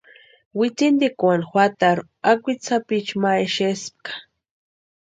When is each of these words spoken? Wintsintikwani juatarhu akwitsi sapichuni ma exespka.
Wintsintikwani 0.57 1.45
juatarhu 1.51 2.03
akwitsi 2.31 2.65
sapichuni 2.67 3.21
ma 3.23 3.31
exespka. 3.43 4.11